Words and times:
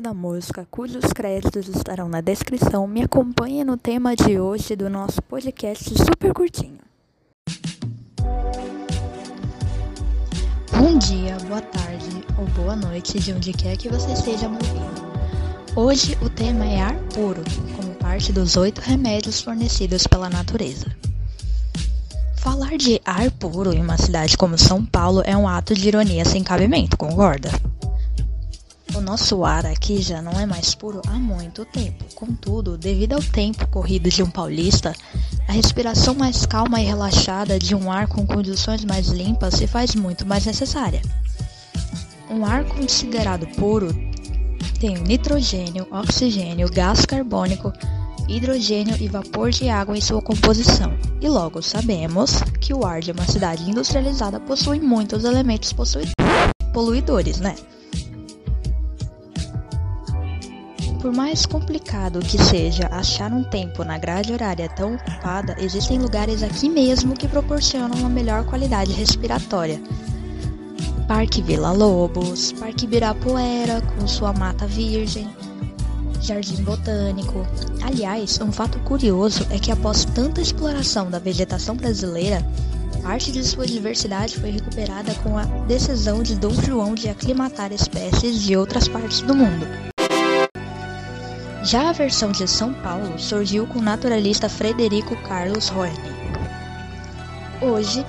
da 0.00 0.14
música, 0.14 0.66
cujos 0.70 1.04
créditos 1.14 1.68
estarão 1.68 2.08
na 2.08 2.22
descrição, 2.22 2.86
me 2.86 3.02
acompanhe 3.02 3.62
no 3.62 3.76
tema 3.76 4.16
de 4.16 4.40
hoje 4.40 4.74
do 4.74 4.88
nosso 4.88 5.20
podcast 5.20 5.92
super 5.98 6.32
curtinho. 6.32 6.78
Bom 10.70 10.96
dia, 10.98 11.36
boa 11.46 11.60
tarde 11.60 12.24
ou 12.38 12.46
boa 12.54 12.74
noite, 12.74 13.20
de 13.20 13.34
onde 13.34 13.52
quer 13.52 13.76
que 13.76 13.90
você 13.90 14.10
esteja 14.14 14.48
me 14.48 14.56
ouvindo. 14.56 15.12
Hoje 15.76 16.16
o 16.22 16.30
tema 16.30 16.64
é 16.64 16.80
ar 16.80 16.96
puro, 17.12 17.42
como 17.76 17.94
parte 17.96 18.32
dos 18.32 18.56
oito 18.56 18.80
remédios 18.80 19.42
fornecidos 19.42 20.06
pela 20.06 20.30
natureza. 20.30 20.86
Falar 22.38 22.78
de 22.78 22.98
ar 23.04 23.30
puro 23.32 23.74
em 23.74 23.82
uma 23.82 23.98
cidade 23.98 24.38
como 24.38 24.56
São 24.56 24.82
Paulo 24.86 25.20
é 25.26 25.36
um 25.36 25.46
ato 25.46 25.74
de 25.74 25.86
ironia 25.86 26.24
sem 26.24 26.42
cabimento, 26.42 26.96
concorda? 26.96 27.50
O 28.94 29.00
nosso 29.00 29.42
ar 29.42 29.64
aqui 29.64 30.02
já 30.02 30.20
não 30.20 30.32
é 30.32 30.44
mais 30.44 30.74
puro 30.74 31.00
há 31.06 31.12
muito 31.12 31.64
tempo. 31.64 32.04
Contudo, 32.14 32.76
devido 32.76 33.14
ao 33.14 33.22
tempo 33.22 33.66
corrido 33.68 34.10
de 34.10 34.22
um 34.22 34.28
paulista, 34.28 34.94
a 35.48 35.52
respiração 35.52 36.14
mais 36.14 36.44
calma 36.44 36.78
e 36.78 36.84
relaxada 36.84 37.58
de 37.58 37.74
um 37.74 37.90
ar 37.90 38.06
com 38.06 38.26
condições 38.26 38.84
mais 38.84 39.08
limpas 39.08 39.54
se 39.54 39.66
faz 39.66 39.94
muito 39.94 40.26
mais 40.26 40.44
necessária. 40.44 41.00
Um 42.28 42.44
ar 42.44 42.64
considerado 42.64 43.46
puro 43.56 43.88
tem 44.78 44.98
nitrogênio, 44.98 45.86
oxigênio, 45.90 46.70
gás 46.70 47.06
carbônico, 47.06 47.72
hidrogênio 48.28 48.96
e 49.00 49.08
vapor 49.08 49.50
de 49.50 49.70
água 49.70 49.96
em 49.96 50.02
sua 50.02 50.20
composição. 50.20 50.92
E 51.18 51.28
logo 51.28 51.62
sabemos 51.62 52.42
que 52.60 52.74
o 52.74 52.84
ar 52.84 53.00
de 53.00 53.10
uma 53.10 53.24
cidade 53.24 53.68
industrializada 53.68 54.38
possui 54.38 54.80
muitos 54.80 55.24
elementos 55.24 55.74
poluidores, 56.74 57.40
né? 57.40 57.54
Por 61.02 61.12
mais 61.12 61.44
complicado 61.44 62.20
que 62.20 62.38
seja 62.38 62.86
achar 62.86 63.32
um 63.32 63.42
tempo 63.42 63.82
na 63.82 63.98
grade 63.98 64.32
horária 64.32 64.68
tão 64.68 64.94
ocupada, 64.94 65.56
existem 65.58 65.98
lugares 65.98 66.44
aqui 66.44 66.68
mesmo 66.68 67.14
que 67.14 67.26
proporcionam 67.26 67.98
uma 67.98 68.08
melhor 68.08 68.44
qualidade 68.44 68.92
respiratória. 68.92 69.82
Parque 71.08 71.42
Vila 71.42 71.72
Lobos, 71.72 72.52
Parque 72.52 72.84
Ibirapuera, 72.84 73.82
com 73.82 74.06
sua 74.06 74.32
mata 74.32 74.64
virgem, 74.64 75.28
Jardim 76.20 76.62
Botânico. 76.62 77.44
Aliás, 77.82 78.40
um 78.40 78.52
fato 78.52 78.78
curioso 78.78 79.44
é 79.50 79.58
que 79.58 79.72
após 79.72 80.04
tanta 80.04 80.40
exploração 80.40 81.10
da 81.10 81.18
vegetação 81.18 81.74
brasileira, 81.74 82.46
parte 83.02 83.32
de 83.32 83.42
sua 83.42 83.66
diversidade 83.66 84.38
foi 84.38 84.50
recuperada 84.50 85.12
com 85.16 85.36
a 85.36 85.44
decisão 85.66 86.22
de 86.22 86.36
Dom 86.36 86.54
João 86.54 86.94
de 86.94 87.08
aclimatar 87.08 87.72
espécies 87.72 88.40
de 88.40 88.56
outras 88.56 88.86
partes 88.86 89.20
do 89.22 89.34
mundo. 89.34 89.91
Já 91.64 91.90
a 91.90 91.92
versão 91.92 92.32
de 92.32 92.48
São 92.48 92.74
Paulo 92.74 93.16
surgiu 93.16 93.68
com 93.68 93.78
o 93.78 93.82
naturalista 93.82 94.48
Frederico 94.48 95.16
Carlos 95.22 95.70
Horne. 95.70 96.10
Hoje, 97.60 98.04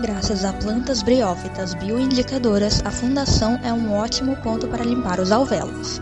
graças 0.00 0.44
a 0.44 0.52
plantas 0.52 1.00
briófitas 1.00 1.74
bioindicadoras, 1.74 2.84
a 2.84 2.90
fundação 2.90 3.56
é 3.62 3.72
um 3.72 3.92
ótimo 3.96 4.34
ponto 4.38 4.66
para 4.66 4.82
limpar 4.84 5.20
os 5.20 5.30
alvéolos. 5.30 6.00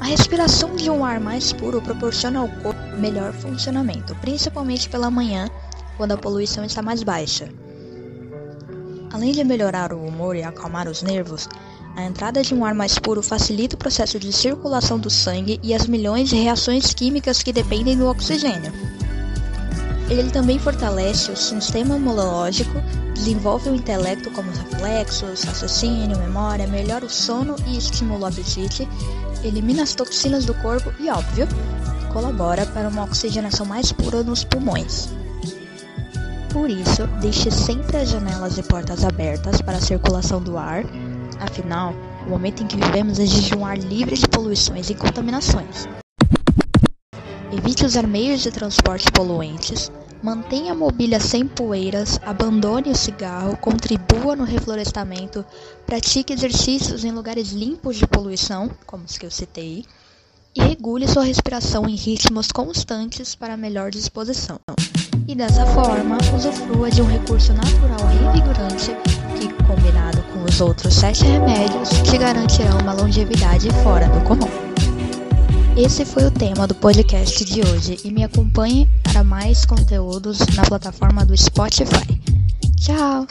A 0.00 0.06
respiração 0.06 0.74
de 0.74 0.90
um 0.90 1.04
ar 1.04 1.20
mais 1.20 1.52
puro 1.52 1.80
proporciona 1.80 2.40
ao 2.40 2.48
corpo 2.48 2.96
melhor 2.98 3.32
funcionamento, 3.32 4.16
principalmente 4.16 4.88
pela 4.88 5.12
manhã, 5.12 5.48
quando 5.96 6.10
a 6.10 6.18
poluição 6.18 6.64
está 6.64 6.82
mais 6.82 7.04
baixa. 7.04 7.48
Além 9.12 9.30
de 9.30 9.44
melhorar 9.44 9.92
o 9.92 10.04
humor 10.04 10.34
e 10.34 10.42
acalmar 10.42 10.88
os 10.88 11.02
nervos, 11.02 11.48
a 11.94 12.04
entrada 12.04 12.42
de 12.42 12.54
um 12.54 12.64
ar 12.64 12.74
mais 12.74 12.98
puro 12.98 13.22
facilita 13.22 13.76
o 13.76 13.78
processo 13.78 14.18
de 14.18 14.32
circulação 14.32 14.98
do 14.98 15.10
sangue 15.10 15.60
e 15.62 15.74
as 15.74 15.86
milhões 15.86 16.28
de 16.28 16.36
reações 16.36 16.94
químicas 16.94 17.42
que 17.42 17.52
dependem 17.52 17.96
do 17.96 18.06
oxigênio. 18.06 18.72
Ele 20.08 20.30
também 20.30 20.58
fortalece 20.58 21.30
o 21.30 21.36
sistema 21.36 21.96
imunológico, 21.96 22.82
desenvolve 23.14 23.70
o 23.70 23.74
intelecto 23.74 24.30
como 24.30 24.50
reflexos, 24.50 25.42
raciocínio, 25.44 26.18
memória, 26.18 26.66
melhora 26.66 27.06
o 27.06 27.10
sono 27.10 27.56
e 27.66 27.78
estimula 27.78 28.24
o 28.24 28.26
apetite, 28.26 28.88
elimina 29.44 29.82
as 29.82 29.94
toxinas 29.94 30.44
do 30.44 30.54
corpo 30.54 30.92
e, 30.98 31.08
óbvio, 31.08 31.46
colabora 32.12 32.66
para 32.66 32.88
uma 32.88 33.04
oxigenação 33.04 33.64
mais 33.64 33.92
pura 33.92 34.22
nos 34.22 34.44
pulmões. 34.44 35.08
Por 36.52 36.68
isso, 36.68 37.06
deixe 37.20 37.50
sempre 37.50 37.96
as 37.96 38.10
janelas 38.10 38.58
e 38.58 38.62
portas 38.62 39.04
abertas 39.04 39.62
para 39.62 39.78
a 39.78 39.80
circulação 39.80 40.42
do 40.42 40.58
ar 40.58 40.84
Afinal, 41.42 41.92
o 42.24 42.30
momento 42.30 42.62
em 42.62 42.66
que 42.68 42.76
vivemos 42.76 43.18
exige 43.18 43.56
um 43.56 43.66
ar 43.66 43.76
livre 43.76 44.16
de 44.16 44.28
poluições 44.28 44.88
e 44.90 44.94
contaminações. 44.94 45.88
Evite 47.52 47.84
usar 47.84 48.06
meios 48.06 48.42
de 48.42 48.52
transporte 48.52 49.10
poluentes, 49.10 49.90
mantenha 50.22 50.70
a 50.70 50.76
mobília 50.76 51.18
sem 51.18 51.46
poeiras, 51.46 52.20
abandone 52.24 52.90
o 52.90 52.96
cigarro, 52.96 53.56
contribua 53.56 54.36
no 54.36 54.44
reflorestamento, 54.44 55.44
pratique 55.84 56.32
exercícios 56.32 57.04
em 57.04 57.10
lugares 57.10 57.50
limpos 57.50 57.96
de 57.96 58.06
poluição, 58.06 58.70
como 58.86 59.04
os 59.04 59.18
que 59.18 59.26
eu 59.26 59.30
citei, 59.30 59.84
e 60.54 60.62
regule 60.62 61.08
sua 61.08 61.24
respiração 61.24 61.88
em 61.88 61.96
ritmos 61.96 62.52
constantes 62.52 63.34
para 63.34 63.56
melhor 63.56 63.90
disposição. 63.90 64.60
E 65.26 65.34
dessa 65.34 65.66
forma, 65.66 66.18
usufrua 66.36 66.90
de 66.90 67.02
um 67.02 67.06
recurso 67.06 67.52
natural 67.52 68.06
revigorante 68.06 68.92
que, 69.38 69.52
combinado 69.64 70.22
com 70.31 70.31
os 70.48 70.60
outros 70.60 70.94
sete 70.94 71.24
remédios, 71.24 71.88
te 72.02 72.18
garantirão 72.18 72.78
uma 72.78 72.92
longevidade 72.92 73.68
fora 73.82 74.08
do 74.08 74.20
comum. 74.22 74.48
Esse 75.76 76.04
foi 76.04 76.24
o 76.24 76.30
tema 76.30 76.66
do 76.66 76.74
podcast 76.74 77.44
de 77.44 77.60
hoje 77.60 77.98
e 78.04 78.10
me 78.10 78.22
acompanhe 78.24 78.88
para 79.02 79.24
mais 79.24 79.64
conteúdos 79.64 80.38
na 80.54 80.62
plataforma 80.64 81.24
do 81.24 81.36
Spotify. 81.36 82.20
Tchau! 82.76 83.26